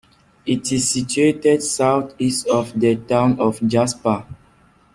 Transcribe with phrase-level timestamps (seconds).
[0.47, 4.25] It is situated southeast of the town of Jasper.